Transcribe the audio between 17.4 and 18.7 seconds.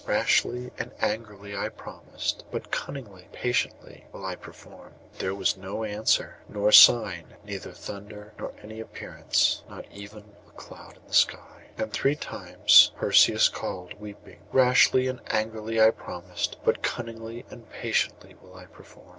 and patiently will I